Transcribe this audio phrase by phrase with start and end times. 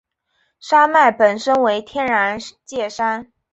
[0.59, 3.31] 山脉本身为天然界山。